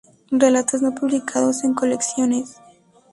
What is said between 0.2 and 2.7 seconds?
Relatos no publicados en colecciones.